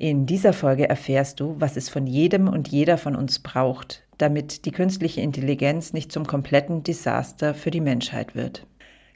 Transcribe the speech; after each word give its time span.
In 0.00 0.24
dieser 0.24 0.54
Folge 0.54 0.88
erfährst 0.88 1.40
du, 1.40 1.56
was 1.58 1.76
es 1.76 1.90
von 1.90 2.06
jedem 2.06 2.48
und 2.48 2.68
jeder 2.68 2.96
von 2.96 3.14
uns 3.14 3.38
braucht, 3.38 4.02
damit 4.16 4.64
die 4.64 4.70
künstliche 4.70 5.20
Intelligenz 5.20 5.92
nicht 5.92 6.10
zum 6.10 6.26
kompletten 6.26 6.82
Desaster 6.82 7.52
für 7.52 7.70
die 7.70 7.82
Menschheit 7.82 8.34
wird. 8.34 8.66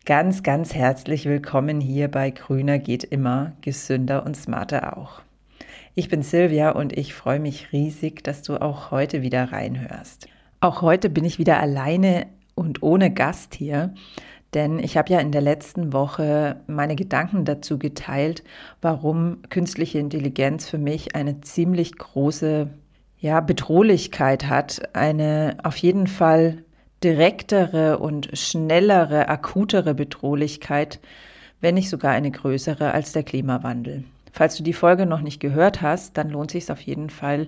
Ganz, 0.04 0.42
ganz 0.42 0.74
herzlich 0.74 1.24
willkommen 1.24 1.80
hier 1.80 2.08
bei 2.08 2.30
Grüner 2.30 2.78
geht 2.78 3.02
immer, 3.02 3.52
gesünder 3.62 4.26
und 4.26 4.36
smarter 4.36 4.98
auch. 4.98 5.22
Ich 5.94 6.10
bin 6.10 6.20
Silvia 6.20 6.72
und 6.72 6.92
ich 6.92 7.14
freue 7.14 7.40
mich 7.40 7.72
riesig, 7.72 8.22
dass 8.22 8.42
du 8.42 8.60
auch 8.60 8.90
heute 8.90 9.22
wieder 9.22 9.52
reinhörst. 9.52 10.28
Auch 10.60 10.82
heute 10.82 11.08
bin 11.08 11.24
ich 11.24 11.38
wieder 11.38 11.60
alleine 11.60 12.26
und 12.54 12.82
ohne 12.82 13.10
Gast 13.10 13.54
hier, 13.54 13.94
denn 14.54 14.78
ich 14.78 14.96
habe 14.96 15.12
ja 15.12 15.20
in 15.20 15.32
der 15.32 15.40
letzten 15.40 15.92
Woche 15.92 16.56
meine 16.66 16.96
Gedanken 16.96 17.44
dazu 17.44 17.78
geteilt, 17.78 18.44
warum 18.80 19.42
künstliche 19.50 19.98
Intelligenz 19.98 20.68
für 20.68 20.78
mich 20.78 21.14
eine 21.16 21.40
ziemlich 21.40 21.96
große 21.98 22.68
ja, 23.18 23.40
Bedrohlichkeit 23.40 24.48
hat, 24.48 24.94
eine 24.94 25.56
auf 25.62 25.76
jeden 25.76 26.06
Fall 26.06 26.62
direktere 27.02 27.98
und 27.98 28.30
schnellere, 28.32 29.28
akutere 29.28 29.94
Bedrohlichkeit, 29.94 31.00
wenn 31.60 31.74
nicht 31.74 31.90
sogar 31.90 32.12
eine 32.12 32.30
größere 32.30 32.92
als 32.92 33.12
der 33.12 33.22
Klimawandel. 33.24 34.04
Falls 34.32 34.56
du 34.56 34.62
die 34.62 34.72
Folge 34.72 35.06
noch 35.06 35.20
nicht 35.20 35.40
gehört 35.40 35.82
hast, 35.82 36.16
dann 36.16 36.30
lohnt 36.30 36.50
sich 36.50 36.70
auf 36.70 36.80
jeden 36.80 37.10
Fall, 37.10 37.46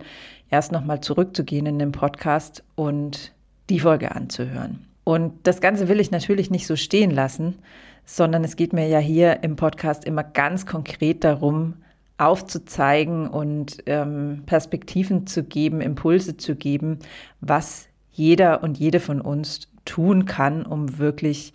erst 0.50 0.72
nochmal 0.72 1.00
zurückzugehen 1.00 1.66
in 1.66 1.78
den 1.78 1.92
Podcast 1.92 2.62
und 2.74 3.32
die 3.68 3.80
Folge 3.80 4.14
anzuhören. 4.14 4.86
Und 5.08 5.34
das 5.44 5.60
Ganze 5.60 5.88
will 5.88 6.00
ich 6.00 6.10
natürlich 6.10 6.50
nicht 6.50 6.66
so 6.66 6.74
stehen 6.74 7.12
lassen, 7.12 7.58
sondern 8.04 8.42
es 8.42 8.56
geht 8.56 8.72
mir 8.72 8.88
ja 8.88 8.98
hier 8.98 9.44
im 9.44 9.54
Podcast 9.54 10.04
immer 10.04 10.24
ganz 10.24 10.66
konkret 10.66 11.22
darum, 11.22 11.74
aufzuzeigen 12.18 13.28
und 13.28 13.84
ähm, 13.86 14.42
Perspektiven 14.46 15.28
zu 15.28 15.44
geben, 15.44 15.80
Impulse 15.80 16.36
zu 16.36 16.56
geben, 16.56 16.98
was 17.40 17.86
jeder 18.10 18.64
und 18.64 18.78
jede 18.78 18.98
von 18.98 19.20
uns 19.20 19.68
tun 19.84 20.24
kann, 20.24 20.66
um 20.66 20.98
wirklich 20.98 21.52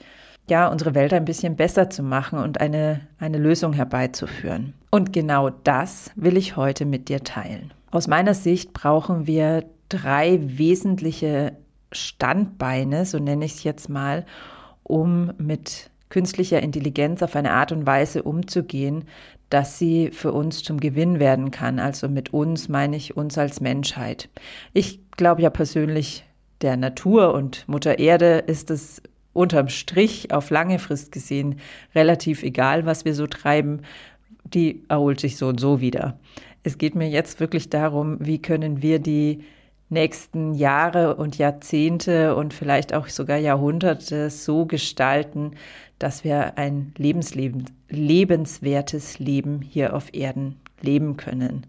ja, 0.49 0.69
unsere 0.69 0.95
Welt 0.95 1.11
ein 1.11 1.25
bisschen 1.25 1.57
besser 1.57 1.89
zu 1.89 2.03
machen 2.03 2.39
und 2.39 2.61
eine, 2.61 3.01
eine 3.19 3.37
Lösung 3.37 3.73
herbeizuführen. 3.73 4.73
Und 4.91 5.11
genau 5.11 5.49
das 5.49 6.11
will 6.15 6.37
ich 6.37 6.55
heute 6.55 6.85
mit 6.85 7.09
dir 7.09 7.25
teilen. 7.25 7.73
Aus 7.91 8.07
meiner 8.07 8.33
Sicht 8.33 8.71
brauchen 8.71 9.27
wir 9.27 9.65
drei 9.89 10.39
wesentliche 10.41 11.51
Standbeine, 11.91 13.05
so 13.05 13.19
nenne 13.19 13.45
ich 13.45 13.55
es 13.55 13.63
jetzt 13.63 13.89
mal, 13.89 14.25
um 14.83 15.31
mit 15.37 15.89
künstlicher 16.09 16.61
Intelligenz 16.61 17.23
auf 17.23 17.35
eine 17.35 17.51
Art 17.51 17.71
und 17.71 17.85
Weise 17.85 18.23
umzugehen, 18.23 19.05
dass 19.49 19.79
sie 19.79 20.11
für 20.11 20.31
uns 20.31 20.63
zum 20.63 20.79
Gewinn 20.79 21.19
werden 21.19 21.51
kann. 21.51 21.79
Also 21.79 22.07
mit 22.07 22.33
uns 22.33 22.69
meine 22.69 22.95
ich 22.95 23.17
uns 23.17 23.37
als 23.37 23.61
Menschheit. 23.61 24.29
Ich 24.73 24.99
glaube 25.11 25.41
ja 25.41 25.49
persönlich, 25.49 26.23
der 26.61 26.77
Natur 26.77 27.33
und 27.33 27.67
Mutter 27.67 27.97
Erde 27.99 28.43
ist 28.45 28.69
es 28.69 29.01
unterm 29.33 29.69
Strich 29.69 30.31
auf 30.33 30.49
lange 30.49 30.79
Frist 30.79 31.11
gesehen 31.11 31.59
relativ 31.95 32.43
egal, 32.43 32.85
was 32.85 33.05
wir 33.05 33.15
so 33.15 33.27
treiben. 33.27 33.81
Die 34.43 34.83
erholt 34.89 35.19
sich 35.19 35.37
so 35.37 35.47
und 35.47 35.59
so 35.59 35.81
wieder. 35.81 36.19
Es 36.63 36.77
geht 36.77 36.95
mir 36.95 37.09
jetzt 37.09 37.39
wirklich 37.39 37.69
darum, 37.69 38.17
wie 38.19 38.41
können 38.41 38.81
wir 38.81 38.99
die 38.99 39.43
nächsten 39.91 40.53
Jahre 40.53 41.15
und 41.15 41.37
Jahrzehnte 41.37 42.35
und 42.35 42.53
vielleicht 42.53 42.93
auch 42.93 43.07
sogar 43.07 43.37
Jahrhunderte 43.37 44.29
so 44.29 44.65
gestalten, 44.65 45.51
dass 45.99 46.23
wir 46.23 46.57
ein 46.57 46.93
lebensleben, 46.97 47.65
lebenswertes 47.89 49.19
Leben 49.19 49.61
hier 49.61 49.95
auf 49.95 50.13
Erden 50.13 50.55
leben 50.81 51.17
können. 51.17 51.67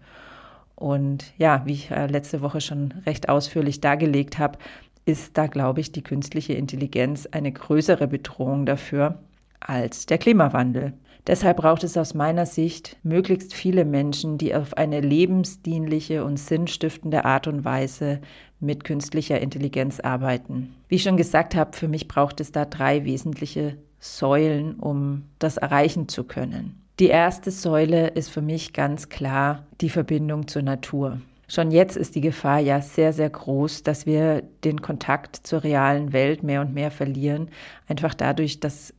Und 0.77 1.33
ja, 1.37 1.63
wie 1.67 1.75
ich 1.75 1.91
äh, 1.91 2.07
letzte 2.07 2.41
Woche 2.41 2.61
schon 2.61 2.95
recht 3.07 3.29
ausführlich 3.29 3.81
dargelegt 3.81 4.39
habe, 4.39 4.59
ist 5.05 5.37
da, 5.37 5.47
glaube 5.47 5.81
ich, 5.81 5.93
die 5.93 6.03
künstliche 6.03 6.55
Intelligenz 6.55 7.27
eine 7.27 7.53
größere 7.53 8.07
Bedrohung 8.07 8.67
dafür 8.67 9.19
als 9.61 10.07
der 10.07 10.19
Klimawandel. 10.19 10.93
Deshalb 11.27 11.59
braucht 11.59 11.85
es 11.85 11.97
aus 11.97 12.15
meiner 12.15 12.47
Sicht 12.47 12.97
möglichst 13.05 13.55
viele 13.55 13.85
Menschen, 13.85 14.39
die 14.39 14.55
auf 14.55 14.77
eine 14.77 15.01
lebensdienliche 15.01 16.25
und 16.25 16.37
sinnstiftende 16.37 17.25
Art 17.25 17.47
und 17.47 17.65
Weise 17.65 18.21
mit 18.59 18.83
künstlicher 18.83 19.41
Intelligenz 19.41 20.01
arbeiten. 20.01 20.75
Wie 20.89 20.97
ich 20.97 21.05
schon 21.05 21.17
gesagt 21.17 21.55
habe, 21.55 21.77
für 21.77 21.87
mich 21.87 22.09
braucht 22.09 22.41
es 22.41 22.51
da 22.51 22.65
drei 22.65 23.05
wesentliche 23.05 23.77
Säulen, 24.01 24.75
um 24.75 25.23
das 25.39 25.59
erreichen 25.59 26.09
zu 26.09 26.25
können. 26.25 26.83
Die 26.99 27.07
erste 27.07 27.53
Säule 27.53 28.09
ist 28.09 28.29
für 28.29 28.43
mich 28.43 28.73
ganz 28.73 29.09
klar 29.09 29.67
die 29.81 29.91
Verbindung 29.91 30.49
zur 30.49 30.63
Natur. 30.63 31.21
Schon 31.47 31.71
jetzt 31.71 31.97
ist 31.97 32.15
die 32.15 32.21
Gefahr 32.21 32.59
ja 32.59 32.81
sehr, 32.81 33.13
sehr 33.13 33.31
groß, 33.31 33.83
dass 33.83 34.07
wir 34.07 34.43
den 34.65 34.81
Kontakt 34.83 35.47
zur 35.47 35.63
realen 35.63 36.13
Welt 36.13 36.43
mehr 36.43 36.63
und 36.63 36.75
mehr 36.75 36.91
verlieren, 36.91 37.49
einfach 37.87 38.15
dadurch, 38.15 38.59
dass 38.59 38.95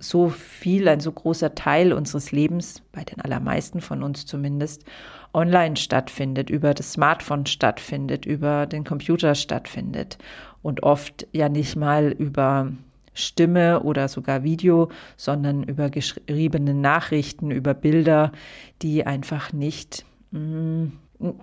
so 0.00 0.28
viel, 0.28 0.88
ein 0.88 1.00
so 1.00 1.12
großer 1.12 1.54
Teil 1.54 1.92
unseres 1.92 2.32
Lebens, 2.32 2.82
bei 2.92 3.04
den 3.04 3.20
allermeisten 3.20 3.80
von 3.80 4.02
uns 4.02 4.26
zumindest, 4.26 4.84
online 5.34 5.76
stattfindet, 5.76 6.50
über 6.50 6.74
das 6.74 6.92
Smartphone 6.92 7.46
stattfindet, 7.46 8.26
über 8.26 8.66
den 8.66 8.84
Computer 8.84 9.34
stattfindet 9.34 10.18
und 10.62 10.82
oft 10.82 11.26
ja 11.32 11.48
nicht 11.48 11.76
mal 11.76 12.12
über 12.12 12.70
Stimme 13.14 13.82
oder 13.82 14.08
sogar 14.08 14.42
Video, 14.42 14.90
sondern 15.16 15.62
über 15.62 15.90
geschriebene 15.90 16.74
Nachrichten, 16.74 17.50
über 17.50 17.74
Bilder, 17.74 18.32
die 18.80 19.06
einfach 19.06 19.52
nicht 19.52 20.04
mh, 20.30 20.40
mm, 20.40 20.92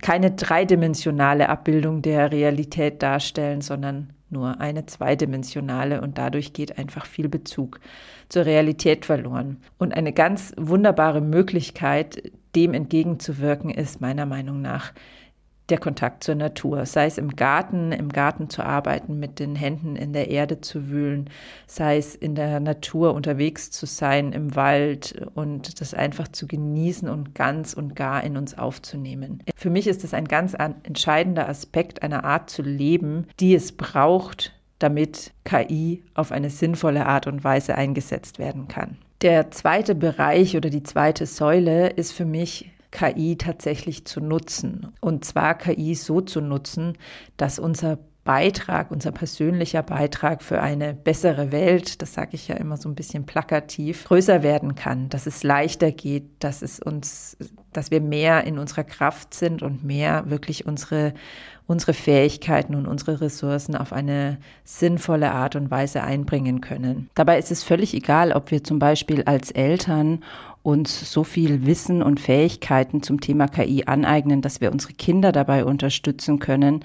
keine 0.02 0.32
dreidimensionale 0.32 1.48
Abbildung 1.48 2.02
der 2.02 2.32
Realität 2.32 3.02
darstellen, 3.02 3.62
sondern 3.62 4.14
nur 4.32 4.60
eine 4.60 4.86
zweidimensionale 4.86 6.02
und 6.02 6.18
dadurch 6.18 6.54
geht 6.54 6.78
einfach 6.78 7.06
viel 7.06 7.30
Bezug 7.30 7.80
zur 8.30 8.46
Realität 8.46 9.06
verloren. 9.06 9.58
Und 9.78 9.94
eine 9.94 10.14
ganz 10.14 10.54
wunderbare 10.58 11.22
Möglichkeit, 11.22 12.32
dem 12.56 12.74
entgegenzuwirken, 12.74 13.70
ist 13.70 14.02
meiner 14.02 14.26
Meinung 14.26 14.62
nach 14.62 14.94
der 15.70 15.78
Kontakt 15.78 16.24
zur 16.24 16.36
Natur, 16.36 16.86
sei 16.86 17.06
es 17.06 17.18
im 17.18 17.36
Garten, 17.36 17.92
im 17.92 18.10
Garten 18.10 18.50
zu 18.50 18.64
arbeiten, 18.64 19.20
mit 19.20 19.40
den 19.40 19.56
Händen 19.56 19.96
in 19.96 20.14
der 20.14 20.30
Erde 20.30 20.62
zu 20.62 20.90
wühlen, 20.90 21.30
sei 21.68 21.98
es 21.98 22.16
in 22.16 22.36
der 22.36 22.60
Natur 22.60 23.14
unterwegs 23.14 23.72
zu 23.72 23.86
sein, 23.86 24.32
im 24.32 24.56
Wald 24.56 25.28
und 25.36 25.82
das 25.82 25.94
einfach 25.94 26.28
zu 26.28 26.48
genießen 26.48 27.10
und 27.10 27.36
ganz 27.36 27.74
und 27.74 27.96
gar 27.96 28.24
in 28.24 28.38
uns 28.38 28.58
aufzunehmen. 28.58 29.44
Für 29.56 29.70
mich 29.70 29.88
ist 29.88 30.04
es 30.04 30.14
ein 30.14 30.26
ganz 30.26 30.56
entscheidender 30.84 31.48
Aspekt 31.48 32.04
einer 32.04 32.24
Art 32.24 32.50
zu 32.50 32.62
leben, 32.62 33.28
die 33.40 33.56
es 33.56 33.72
braucht, 33.72 34.54
damit 34.80 35.34
KI 35.44 36.04
auf 36.14 36.32
eine 36.32 36.50
sinnvolle 36.50 37.06
Art 37.06 37.28
und 37.28 37.44
Weise 37.44 37.76
eingesetzt 37.76 38.40
werden 38.40 38.68
kann. 38.68 38.98
Der 39.22 39.52
zweite 39.52 39.96
Bereich 39.96 40.56
oder 40.56 40.70
die 40.70 40.84
zweite 40.84 41.26
Säule 41.26 41.90
ist 41.90 42.14
für 42.14 42.24
mich 42.24 42.72
KI 42.92 43.38
tatsächlich 43.38 44.06
zu 44.06 44.20
nutzen. 44.22 44.94
Und 45.02 45.26
zwar 45.26 45.56
KI 45.58 45.96
so 45.96 46.22
zu 46.22 46.42
nutzen, 46.42 46.98
dass 47.38 47.60
unser 47.60 48.00
Beitrag, 48.30 48.92
unser 48.92 49.12
persönlicher 49.12 49.82
Beitrag 49.82 50.44
für 50.44 50.62
eine 50.62 50.94
bessere 50.94 51.52
Welt, 51.52 52.02
das 52.02 52.14
sage 52.14 52.32
ich 52.34 52.48
ja 52.48 52.58
immer 52.58 52.78
so 52.78 52.88
ein 52.88 52.94
bisschen 52.94 53.26
plakativ, 53.26 54.06
größer 54.06 54.44
werden 54.44 54.76
kann, 54.76 55.10
dass 55.10 55.26
es 55.26 55.42
leichter 55.42 55.92
geht, 55.92 56.26
dass 56.38 56.62
es 56.62 56.80
uns, 56.80 57.38
dass 57.74 57.90
wir 57.90 58.02
mehr 58.02 58.44
in 58.44 58.60
unserer 58.60 58.84
Kraft 58.84 59.34
sind 59.34 59.64
und 59.64 59.84
mehr 59.84 60.30
wirklich 60.30 60.68
unsere, 60.68 61.16
unsere 61.66 61.94
Fähigkeiten 61.94 62.76
und 62.76 62.86
unsere 62.86 63.20
Ressourcen 63.20 63.76
auf 63.76 63.94
eine 63.94 64.38
sinnvolle 64.64 65.32
Art 65.32 65.56
und 65.56 65.72
Weise 65.72 66.04
einbringen 66.04 66.62
können. 66.62 67.10
Dabei 67.16 67.40
ist 67.40 67.52
es 67.52 67.64
völlig 67.64 67.96
egal, 67.96 68.34
ob 68.34 68.52
wir 68.52 68.64
zum 68.64 68.78
Beispiel 68.78 69.24
als 69.24 69.50
Eltern 69.50 70.24
uns 70.64 71.12
so 71.12 71.24
viel 71.24 71.66
Wissen 71.66 72.04
und 72.04 72.20
Fähigkeiten 72.20 73.02
zum 73.02 73.22
Thema 73.22 73.48
KI 73.48 73.86
aneignen, 73.86 74.42
dass 74.42 74.62
wir 74.62 74.72
unsere 74.72 74.94
Kinder 74.94 75.32
dabei 75.32 75.66
unterstützen 75.66 76.40
können, 76.40 76.84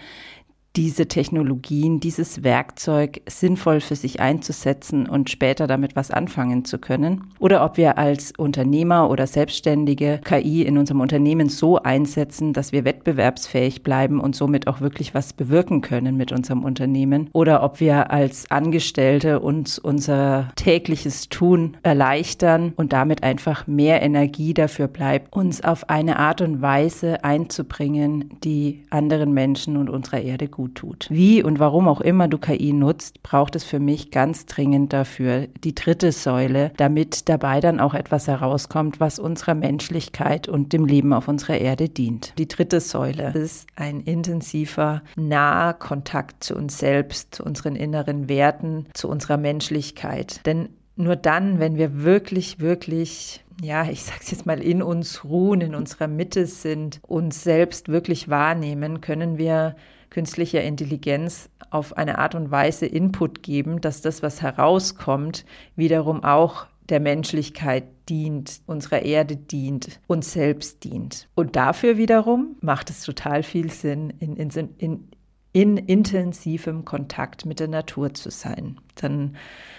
diese 0.76 1.06
Technologien, 1.06 2.00
dieses 2.00 2.42
Werkzeug 2.42 3.20
sinnvoll 3.28 3.80
für 3.80 3.94
sich 3.94 4.20
einzusetzen 4.20 5.08
und 5.08 5.30
später 5.30 5.66
damit 5.66 5.94
was 5.94 6.10
anfangen 6.10 6.64
zu 6.64 6.78
können. 6.78 7.28
Oder 7.38 7.64
ob 7.64 7.76
wir 7.76 7.96
als 7.96 8.32
Unternehmer 8.36 9.08
oder 9.08 9.26
Selbstständige 9.26 10.20
KI 10.24 10.62
in 10.62 10.76
unserem 10.76 11.00
Unternehmen 11.00 11.48
so 11.48 11.78
einsetzen, 11.78 12.52
dass 12.52 12.72
wir 12.72 12.84
wettbewerbsfähig 12.84 13.82
bleiben 13.82 14.18
und 14.20 14.34
somit 14.34 14.66
auch 14.66 14.80
wirklich 14.80 15.14
was 15.14 15.32
bewirken 15.32 15.80
können 15.80 16.16
mit 16.16 16.32
unserem 16.32 16.64
Unternehmen. 16.64 17.30
Oder 17.32 17.62
ob 17.62 17.78
wir 17.78 18.10
als 18.10 18.50
Angestellte 18.50 19.40
uns 19.40 19.78
unser 19.78 20.50
tägliches 20.56 21.28
Tun 21.28 21.76
erleichtern 21.82 22.72
und 22.76 22.92
damit 22.92 23.22
einfach 23.22 23.66
mehr 23.68 24.02
Energie 24.02 24.54
dafür 24.54 24.88
bleibt, 24.88 25.32
uns 25.34 25.62
auf 25.62 25.88
eine 25.88 26.18
Art 26.18 26.40
und 26.40 26.62
Weise 26.62 27.22
einzubringen, 27.22 28.30
die 28.42 28.82
anderen 28.90 29.32
Menschen 29.32 29.76
und 29.76 29.88
unserer 29.88 30.20
Erde 30.20 30.48
gut 30.48 30.63
gut 30.64 30.74
tut. 30.76 31.06
Wie 31.10 31.42
und 31.42 31.58
warum 31.58 31.88
auch 31.88 32.00
immer 32.00 32.26
du 32.26 32.38
KI 32.38 32.72
nutzt, 32.72 33.22
braucht 33.22 33.54
es 33.54 33.64
für 33.64 33.78
mich 33.78 34.10
ganz 34.10 34.46
dringend 34.46 34.94
dafür 34.94 35.46
die 35.62 35.74
dritte 35.74 36.10
Säule, 36.10 36.72
damit 36.78 37.28
dabei 37.28 37.60
dann 37.60 37.80
auch 37.80 37.92
etwas 37.92 38.28
herauskommt, 38.28 38.98
was 38.98 39.18
unserer 39.18 39.54
Menschlichkeit 39.54 40.48
und 40.48 40.72
dem 40.72 40.86
Leben 40.86 41.12
auf 41.12 41.28
unserer 41.28 41.58
Erde 41.58 41.90
dient. 41.90 42.32
Die 42.38 42.48
dritte 42.48 42.80
Säule 42.80 43.32
ist 43.34 43.66
ein 43.76 44.00
intensiver, 44.00 45.02
naher 45.16 45.74
Kontakt 45.74 46.42
zu 46.42 46.54
uns 46.54 46.78
selbst, 46.78 47.34
zu 47.34 47.44
unseren 47.44 47.76
inneren 47.76 48.28
Werten, 48.30 48.86
zu 48.94 49.08
unserer 49.08 49.36
Menschlichkeit. 49.36 50.40
Denn 50.46 50.70
nur 50.96 51.16
dann, 51.16 51.58
wenn 51.58 51.76
wir 51.76 52.04
wirklich, 52.04 52.60
wirklich, 52.60 53.44
ja, 53.60 53.84
ich 53.90 54.04
sag's 54.04 54.30
jetzt 54.30 54.46
mal, 54.46 54.60
in 54.62 54.82
uns 54.82 55.24
ruhen, 55.24 55.60
in 55.60 55.74
unserer 55.74 56.06
Mitte 56.06 56.46
sind, 56.46 57.00
uns 57.06 57.42
selbst 57.42 57.88
wirklich 57.88 58.30
wahrnehmen, 58.30 59.02
können 59.02 59.36
wir 59.36 59.76
künstlicher 60.14 60.62
Intelligenz 60.62 61.50
auf 61.70 61.96
eine 61.96 62.18
Art 62.18 62.36
und 62.36 62.52
Weise 62.52 62.86
Input 62.86 63.42
geben, 63.42 63.80
dass 63.80 64.00
das, 64.00 64.22
was 64.22 64.42
herauskommt, 64.42 65.44
wiederum 65.74 66.22
auch 66.22 66.66
der 66.88 67.00
Menschlichkeit 67.00 67.82
dient, 68.08 68.60
unserer 68.66 69.02
Erde 69.02 69.34
dient, 69.34 69.98
uns 70.06 70.32
selbst 70.32 70.84
dient. 70.84 71.28
Und 71.34 71.56
dafür 71.56 71.96
wiederum 71.96 72.54
macht 72.60 72.90
es 72.90 73.02
total 73.02 73.42
viel 73.42 73.72
Sinn, 73.72 74.10
in, 74.20 74.36
in, 74.36 74.50
in, 74.78 75.08
in 75.52 75.76
intensivem 75.78 76.84
Kontakt 76.84 77.44
mit 77.44 77.58
der 77.58 77.68
Natur 77.68 78.14
zu 78.14 78.30
sein. 78.30 78.78
Dann, 78.94 79.34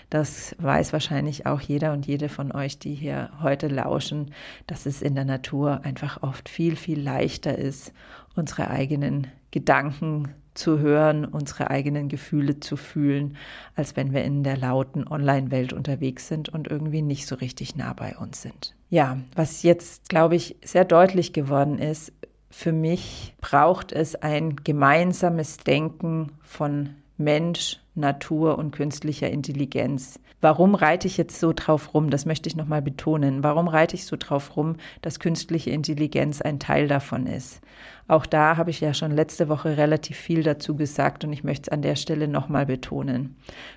das 0.09 0.53
weiß 0.59 0.91
wahrscheinlich 0.91 1.45
auch 1.45 1.61
jeder 1.61 1.93
und 1.93 2.05
jede 2.07 2.27
von 2.27 2.51
euch, 2.51 2.77
die 2.77 2.93
hier 2.93 3.29
heute 3.41 3.69
lauschen, 3.69 4.33
dass 4.67 4.85
es 4.85 5.01
in 5.01 5.15
der 5.15 5.25
Natur 5.25 5.85
einfach 5.85 6.23
oft 6.23 6.49
viel, 6.49 6.75
viel 6.75 6.99
leichter 6.99 7.57
ist, 7.57 7.93
unsere 8.35 8.69
eigenen 8.69 9.27
Gedanken 9.55 10.33
zu 10.53 10.79
hören, 10.79 11.23
unsere 11.23 11.69
eigenen 11.69 12.09
Gefühle 12.09 12.59
zu 12.59 12.75
fühlen, 12.75 13.37
als 13.73 13.95
wenn 13.95 14.11
wir 14.11 14.25
in 14.25 14.43
der 14.43 14.57
lauten 14.57 15.07
Online-Welt 15.07 15.71
unterwegs 15.71 16.27
sind 16.27 16.49
und 16.49 16.67
irgendwie 16.67 17.01
nicht 17.01 17.25
so 17.25 17.35
richtig 17.35 17.77
nah 17.77 17.93
bei 17.93 18.17
uns 18.17 18.41
sind. 18.41 18.75
Ja, 18.89 19.17
was 19.33 19.63
jetzt, 19.63 20.09
glaube 20.09 20.35
ich, 20.35 20.57
sehr 20.61 20.83
deutlich 20.83 21.31
geworden 21.31 21.79
ist, 21.79 22.11
für 22.49 22.73
mich 22.73 23.33
braucht 23.39 23.93
es 23.93 24.15
ein 24.15 24.57
gemeinsames 24.57 25.55
Denken 25.55 26.33
von 26.41 26.89
Mensch, 27.17 27.79
Natur 27.95 28.57
und 28.57 28.71
künstlicher 28.71 29.29
Intelligenz. 29.29 30.19
Warum 30.41 30.75
reite 30.75 31.07
ich 31.07 31.17
jetzt 31.17 31.39
so 31.39 31.53
drauf 31.53 31.93
rum? 31.93 32.09
Das 32.09 32.25
möchte 32.25 32.49
ich 32.49 32.55
nochmal 32.55 32.81
betonen. 32.81 33.43
Warum 33.43 33.67
reite 33.67 33.95
ich 33.95 34.05
so 34.05 34.17
drauf 34.17 34.57
rum, 34.57 34.75
dass 35.01 35.19
künstliche 35.19 35.71
Intelligenz 35.71 36.41
ein 36.41 36.59
Teil 36.59 36.87
davon 36.87 37.25
ist? 37.25 37.61
Auch 38.07 38.25
da 38.25 38.57
habe 38.57 38.69
ich 38.69 38.81
ja 38.81 38.93
schon 38.93 39.11
letzte 39.11 39.49
Woche 39.49 39.77
relativ 39.77 40.17
viel 40.17 40.43
dazu 40.43 40.75
gesagt 40.75 41.23
und 41.23 41.33
ich 41.33 41.43
möchte 41.43 41.63
es 41.63 41.69
an 41.69 41.81
der 41.81 41.95
Stelle 41.95 42.27
nochmal 42.27 42.65
betonen. 42.65 43.35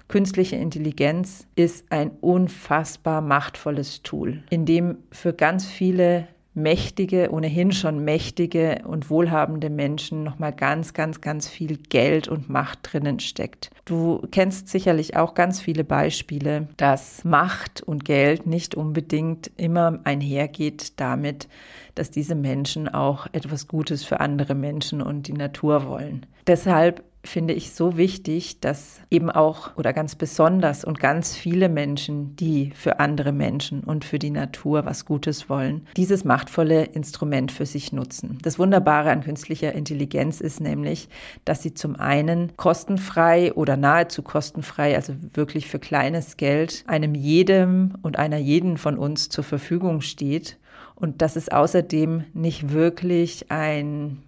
Künstliche 0.08 0.56
Intelligenz 0.56 1.46
ist 1.54 1.90
ein 1.90 2.10
unfassbar 2.20 3.20
machtvolles 3.20 4.02
Tool, 4.02 4.42
in 4.50 4.66
dem 4.66 4.98
für 5.12 5.32
ganz 5.32 5.66
viele 5.66 6.28
mächtige, 6.58 7.30
ohnehin 7.30 7.72
schon 7.72 8.04
mächtige 8.04 8.82
und 8.84 9.10
wohlhabende 9.10 9.70
Menschen 9.70 10.24
nochmal 10.24 10.52
ganz, 10.52 10.92
ganz, 10.92 11.20
ganz 11.20 11.48
viel 11.48 11.76
Geld 11.76 12.28
und 12.28 12.48
Macht 12.48 12.80
drinnen 12.82 13.20
steckt. 13.20 13.70
Du 13.84 14.26
kennst 14.30 14.68
sicherlich 14.68 15.16
auch 15.16 15.34
ganz 15.34 15.60
viele 15.60 15.84
Beispiele, 15.84 16.68
dass 16.76 17.24
Macht 17.24 17.82
und 17.82 18.04
Geld 18.04 18.46
nicht 18.46 18.74
unbedingt 18.74 19.50
immer 19.56 20.00
einhergeht 20.04 21.00
damit, 21.00 21.48
dass 21.94 22.10
diese 22.10 22.34
Menschen 22.34 22.88
auch 22.88 23.26
etwas 23.32 23.66
Gutes 23.68 24.04
für 24.04 24.20
andere 24.20 24.54
Menschen 24.54 25.02
und 25.02 25.26
die 25.26 25.32
Natur 25.32 25.86
wollen. 25.86 26.26
Deshalb 26.46 27.02
finde 27.24 27.52
ich 27.52 27.72
so 27.72 27.96
wichtig, 27.96 28.60
dass 28.60 29.00
eben 29.10 29.30
auch 29.30 29.76
oder 29.76 29.92
ganz 29.92 30.14
besonders 30.14 30.84
und 30.84 31.00
ganz 31.00 31.36
viele 31.36 31.68
Menschen, 31.68 32.36
die 32.36 32.70
für 32.74 33.00
andere 33.00 33.32
Menschen 33.32 33.82
und 33.82 34.04
für 34.04 34.18
die 34.18 34.30
Natur 34.30 34.84
was 34.84 35.04
Gutes 35.04 35.48
wollen, 35.48 35.86
dieses 35.96 36.24
machtvolle 36.24 36.84
Instrument 36.84 37.52
für 37.52 37.66
sich 37.66 37.92
nutzen. 37.92 38.38
Das 38.42 38.58
Wunderbare 38.58 39.10
an 39.10 39.22
künstlicher 39.22 39.72
Intelligenz 39.72 40.40
ist 40.40 40.60
nämlich, 40.60 41.08
dass 41.44 41.62
sie 41.62 41.74
zum 41.74 41.96
einen 41.96 42.56
kostenfrei 42.56 43.52
oder 43.52 43.76
nahezu 43.76 44.22
kostenfrei, 44.22 44.94
also 44.94 45.14
wirklich 45.34 45.66
für 45.66 45.78
kleines 45.78 46.36
Geld, 46.36 46.84
einem 46.86 47.14
jedem 47.14 47.94
und 48.02 48.18
einer 48.18 48.38
jeden 48.38 48.78
von 48.78 48.96
uns 48.96 49.28
zur 49.28 49.44
Verfügung 49.44 50.00
steht 50.00 50.56
und 50.94 51.22
dass 51.22 51.36
es 51.36 51.48
außerdem 51.48 52.24
nicht 52.32 52.72
wirklich 52.72 53.50
ein 53.50 54.22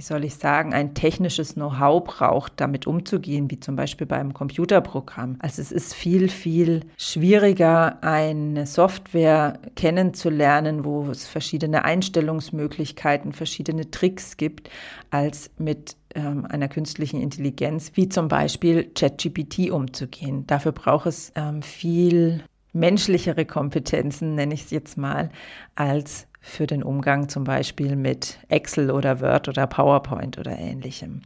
wie 0.00 0.04
soll 0.04 0.24
ich 0.24 0.36
sagen, 0.36 0.72
ein 0.72 0.94
technisches 0.94 1.56
Know-how 1.56 2.02
braucht, 2.02 2.54
damit 2.56 2.86
umzugehen, 2.86 3.50
wie 3.50 3.60
zum 3.60 3.76
Beispiel 3.76 4.06
beim 4.06 4.32
Computerprogramm. 4.32 5.36
Also 5.40 5.60
es 5.60 5.70
ist 5.70 5.92
viel, 5.92 6.30
viel 6.30 6.86
schwieriger, 6.96 8.02
eine 8.02 8.64
Software 8.64 9.60
kennenzulernen, 9.76 10.86
wo 10.86 11.10
es 11.10 11.26
verschiedene 11.26 11.84
Einstellungsmöglichkeiten, 11.84 13.34
verschiedene 13.34 13.90
Tricks 13.90 14.38
gibt, 14.38 14.70
als 15.10 15.50
mit 15.58 15.96
ähm, 16.14 16.46
einer 16.46 16.68
künstlichen 16.68 17.20
Intelligenz, 17.20 17.92
wie 17.92 18.08
zum 18.08 18.28
Beispiel 18.28 18.90
ChatGPT 18.94 19.70
umzugehen. 19.70 20.46
Dafür 20.46 20.72
braucht 20.72 21.04
es 21.08 21.30
ähm, 21.34 21.60
viel 21.60 22.42
menschlichere 22.72 23.44
Kompetenzen, 23.44 24.34
nenne 24.34 24.54
ich 24.54 24.62
es 24.62 24.70
jetzt 24.70 24.96
mal, 24.96 25.28
als 25.74 26.26
für 26.40 26.66
den 26.66 26.82
Umgang 26.82 27.28
zum 27.28 27.44
Beispiel 27.44 27.96
mit 27.96 28.38
Excel 28.48 28.90
oder 28.90 29.20
Word 29.20 29.48
oder 29.48 29.66
PowerPoint 29.66 30.38
oder 30.38 30.58
ähnlichem. 30.58 31.22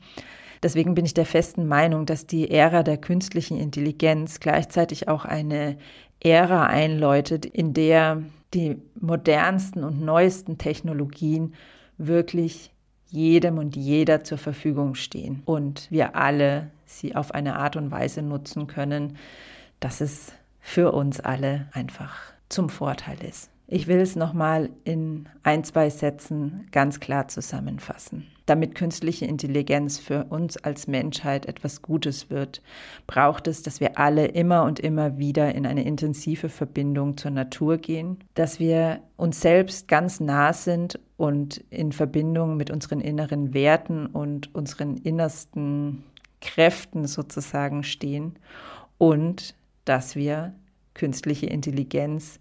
Deswegen 0.63 0.95
bin 0.95 1.05
ich 1.05 1.15
der 1.15 1.27
festen 1.27 1.69
Meinung, 1.69 2.07
dass 2.07 2.27
die 2.27 2.51
Ära 2.51 2.83
der 2.83 2.97
künstlichen 2.97 3.59
Intelligenz 3.59 4.41
gleichzeitig 4.41 5.09
auch 5.09 5.25
eine 5.25 5.77
Ära 6.21 6.67
einläutet, 6.67 7.45
in 7.45 7.75
der 7.75 8.23
die 8.55 8.81
modernsten 9.01 9.85
und 9.85 10.01
neuesten 10.01 10.59
Technologien 10.59 11.55
wirklich 11.99 12.73
jedem 13.09 13.59
und 13.59 13.77
jeder 13.77 14.25
zur 14.25 14.39
Verfügung 14.39 14.95
stehen 14.95 15.43
und 15.45 15.91
wir 15.91 16.17
alle 16.17 16.71
sie 16.85 17.15
auf 17.15 17.33
eine 17.33 17.57
Art 17.57 17.77
und 17.77 17.91
Weise 17.91 18.23
nutzen 18.23 18.67
können, 18.67 19.17
dass 19.81 20.01
es 20.01 20.33
für 20.61 20.93
uns 20.93 21.21
alle 21.21 21.69
einfach 21.73 22.17
zum 22.49 22.69
Vorteil 22.71 23.23
ist. 23.23 23.54
Ich 23.67 23.87
will 23.87 23.99
es 23.99 24.15
nochmal 24.15 24.69
in 24.85 25.27
ein, 25.43 25.65
zwei 25.65 25.89
Sätzen 25.89 26.67
ganz 26.71 27.01
klar 27.01 27.29
zusammenfassen. 27.29 28.27
Damit 28.45 28.75
künstliche 28.75 29.25
Intelligenz 29.25 29.99
für 29.99 30.25
uns 30.25 30.59
als 30.59 30.87
Menschheit 30.87 31.47
etwas 31.47 31.81
Gutes 31.81 32.29
wird, 32.29 32.61
braucht 33.07 33.49
es, 33.49 33.63
dass 33.63 33.81
wir 33.81 33.99
alle 33.99 34.27
immer 34.27 34.65
und 34.65 34.81
immer 34.81 35.17
wieder 35.17 35.55
in 35.55 35.67
eine 35.67 35.83
intensive 35.85 36.51
Verbindung 36.51 37.17
zur 37.17 37.31
Natur 37.31 37.79
gehen, 37.79 38.19
dass 38.35 38.61
wir 38.61 39.01
uns 39.17 39.41
selbst 39.41 39.89
ganz 39.89 40.21
nah 40.21 40.53
sind 40.53 41.01
und 41.17 41.65
in 41.71 41.93
Verbindung 41.93 42.59
mit 42.59 42.71
unseren 42.71 43.01
inneren 43.01 43.55
Werten 43.55 44.05
und 44.07 44.55
unseren 44.55 44.99
innersten 44.99 46.05
Kräften 46.43 47.07
sozusagen 47.07 47.83
stehen 47.83 48.35
und 48.99 49.55
dass 49.87 50.17
wir 50.17 50.55
künstliche 50.95 51.47
Intelligenz 51.47 52.39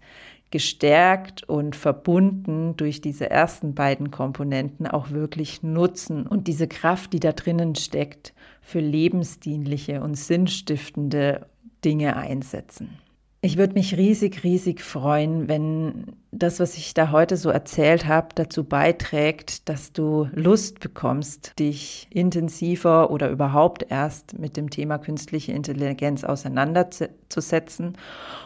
gestärkt 0.54 1.42
und 1.48 1.74
verbunden 1.74 2.76
durch 2.76 3.00
diese 3.00 3.28
ersten 3.28 3.74
beiden 3.74 4.12
Komponenten 4.12 4.86
auch 4.86 5.10
wirklich 5.10 5.64
nutzen 5.64 6.28
und 6.28 6.46
diese 6.46 6.68
Kraft, 6.68 7.12
die 7.12 7.18
da 7.18 7.32
drinnen 7.32 7.74
steckt, 7.74 8.34
für 8.60 8.78
lebensdienliche 8.78 10.00
und 10.00 10.14
sinnstiftende 10.14 11.46
Dinge 11.84 12.14
einsetzen. 12.14 12.98
Ich 13.40 13.58
würde 13.58 13.74
mich 13.74 13.98
riesig, 13.98 14.42
riesig 14.42 14.80
freuen, 14.80 15.48
wenn 15.48 16.16
das, 16.30 16.60
was 16.60 16.78
ich 16.78 16.94
da 16.94 17.10
heute 17.10 17.36
so 17.36 17.50
erzählt 17.50 18.06
habe, 18.06 18.28
dazu 18.34 18.64
beiträgt, 18.64 19.68
dass 19.68 19.92
du 19.92 20.28
Lust 20.32 20.80
bekommst, 20.80 21.58
dich 21.58 22.06
intensiver 22.10 23.10
oder 23.10 23.28
überhaupt 23.28 23.84
erst 23.90 24.38
mit 24.38 24.56
dem 24.56 24.70
Thema 24.70 24.96
künstliche 24.96 25.52
Intelligenz 25.52 26.24
auseinanderzusetzen 26.24 27.98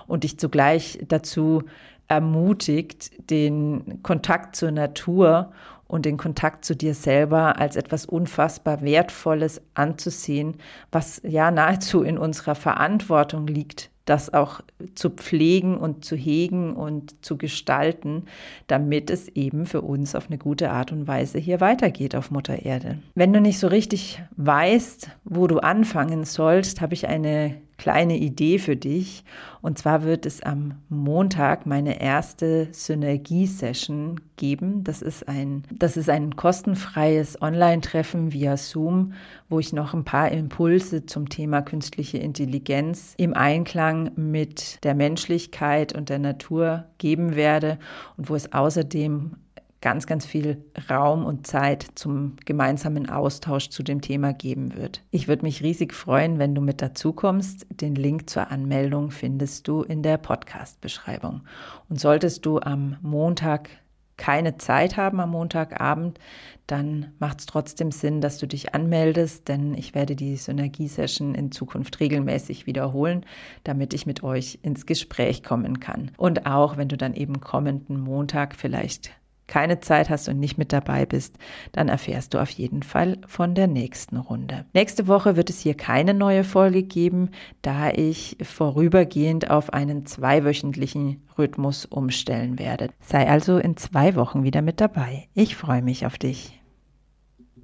und 0.09 0.25
dich 0.25 0.37
zugleich 0.37 0.99
dazu 1.07 1.63
ermutigt, 2.09 3.31
den 3.31 4.03
Kontakt 4.03 4.57
zur 4.57 4.71
Natur 4.71 5.53
und 5.87 6.05
den 6.05 6.19
Kontakt 6.19 6.65
zu 6.65 6.77
dir 6.77 6.95
selber 6.95 7.59
als 7.59 7.77
etwas 7.77 8.07
unfassbar 8.07 8.83
Wertvolles 8.83 9.61
anzusehen, 9.75 10.57
was 10.93 11.21
ja 11.25 11.51
nahezu 11.51 12.03
in 12.03 12.19
unserer 12.19 12.55
Verantwortung 12.55 13.47
liegt, 13.47 13.91
das 14.05 14.33
auch 14.33 14.61
zu 14.95 15.11
pflegen 15.11 15.77
und 15.77 16.05
zu 16.05 16.17
hegen 16.17 16.75
und 16.75 17.25
zu 17.25 17.37
gestalten, 17.37 18.25
damit 18.67 19.11
es 19.11 19.29
eben 19.29 19.67
für 19.67 19.81
uns 19.83 20.15
auf 20.15 20.29
eine 20.29 20.39
gute 20.39 20.71
Art 20.71 20.93
und 20.93 21.07
Weise 21.07 21.39
hier 21.39 21.61
weitergeht 21.61 22.15
auf 22.15 22.31
Mutter 22.31 22.65
Erde. 22.65 22.99
Wenn 23.15 23.33
du 23.33 23.41
nicht 23.41 23.59
so 23.59 23.67
richtig 23.67 24.23
weißt, 24.37 25.11
wo 25.25 25.47
du 25.47 25.59
anfangen 25.59 26.25
sollst, 26.25 26.81
habe 26.81 26.95
ich 26.95 27.09
eine 27.09 27.57
kleine 27.79 28.19
Idee 28.19 28.59
für 28.59 28.77
dich. 28.77 29.25
Und 29.63 29.79
zwar 29.79 30.03
wird 30.03 30.27
es 30.27 30.43
am 30.43 30.75
Montag 30.89 31.65
meine 31.65 32.01
erste 32.01 32.69
Synergie-Session 32.73 34.21
geben. 34.37 34.85
Das 34.85 35.01
ist 35.01 35.29
ein, 35.29 35.63
das 35.73 35.97
ist 35.97 36.11
ein 36.11 36.37
kostenfreies 36.37 37.41
Online-Treffen 37.41 38.33
via 38.33 38.57
Zoom, 38.57 39.15
wo 39.49 39.61
ich 39.61 39.73
noch 39.73 39.95
ein 39.95 40.05
paar 40.05 40.31
Impulse 40.31 41.07
zum 41.07 41.29
Thema 41.29 41.63
künstliche 41.63 42.19
Intelligenz 42.19 43.15
im 43.17 43.33
Einklang 43.35 44.11
mit 44.17 44.85
der 44.85 44.95
Menschlichkeit 44.95 45.95
und 45.95 46.09
der 46.09 46.19
Natur 46.19 46.85
geben 46.99 47.37
werde 47.37 47.79
und 48.17 48.29
wo 48.29 48.35
es 48.35 48.53
außerdem 48.53 49.37
ganz, 49.81 50.07
ganz 50.07 50.27
viel 50.27 50.65
Raum 50.91 51.25
und 51.25 51.47
Zeit 51.47 51.87
zum 51.95 52.37
gemeinsamen 52.45 53.09
Austausch 53.09 53.71
zu 53.71 53.83
dem 53.83 54.01
Thema 54.01 54.33
geben 54.33 54.77
wird. 54.77 55.03
Ich 55.11 55.29
würde 55.29 55.43
mich 55.43 55.63
riesig 55.63 55.95
freuen, 55.95 56.39
wenn 56.39 56.55
du 56.55 56.61
mit 56.61 56.83
dazu 56.83 57.13
kommst. 57.13 57.67
Den 57.71 57.95
Link 57.95 58.29
zur 58.29 58.51
Anmeldung 58.51 59.11
findest 59.11 59.69
du 59.69 59.83
in 59.83 60.03
der 60.03 60.19
Podcast-Beschreibung. 60.19 61.43
Und 61.89 62.01
solltest 62.01 62.45
du 62.45 62.59
am 62.59 62.97
Montag 63.03 63.71
keine 64.19 64.59
Zeit 64.59 64.97
haben 64.97 65.21
am 65.21 65.31
Montagabend, 65.31 66.19
dann 66.67 67.13
macht 67.19 67.41
es 67.41 67.47
trotzdem 67.47 67.91
Sinn, 67.91 68.21
dass 68.21 68.37
du 68.37 68.47
dich 68.47 68.75
anmeldest, 68.75 69.49
denn 69.49 69.73
ich 69.75 69.95
werde 69.95 70.17
die 70.17 70.37
Synergie-Session 70.37 71.35
in 71.35 71.51
Zukunft 71.51 71.99
regelmäßig 72.01 72.67
wiederholen, 72.67 73.25
damit 73.65 73.95
ich 73.95 74.05
mit 74.05 74.23
euch 74.23 74.59
ins 74.63 74.85
Gespräch 74.85 75.43
kommen 75.43 75.81
kann. 75.81 76.11
Und 76.19 76.45
auch 76.47 76.77
wenn 76.77 76.89
du 76.89 76.99
dann 76.99 77.15
eben 77.15 77.41
kommenden 77.41 77.99
Montag 77.99 78.55
vielleicht 78.55 79.13
keine 79.49 79.81
Zeit 79.81 80.11
hast 80.11 80.29
und 80.29 80.39
nicht 80.39 80.59
mit 80.59 80.73
dabei 80.73 81.07
bist, 81.07 81.37
dann 81.73 81.89
erfährst 81.89 82.35
du 82.35 82.39
auf 82.39 82.51
jeden 82.51 82.83
Fall 82.85 83.19
von 83.27 83.55
der 83.55 83.67
nächsten 83.67 84.17
Runde. 84.17 84.67
Nächste 84.73 85.09
Woche 85.09 85.37
wird 85.37 85.51
es 85.51 85.61
hier 85.61 85.75
keine 85.75 86.15
neue 86.15 86.45
Folge 86.45 86.85
geben, 86.85 87.31
da 87.63 87.91
ich 87.91 88.37
vorübergehend 88.43 89.51
auf 89.51 89.73
einen 89.73 90.07
zweiwöchentlichen 90.07 91.23
Rhythmus 91.37 91.87
umstellen 91.87 92.59
werde. 92.59 92.91
Sei 93.01 93.29
also 93.29 93.59
in 93.59 93.77
zwei 93.77 94.15
Wochen 94.15 94.45
wieder 94.45 94.63
mit 94.63 94.81
dabei. 94.81 95.29
Ich 95.35 95.57
freue 95.57 95.83
mich 95.83 96.07
auf 96.07 96.19
dich. 96.19 96.58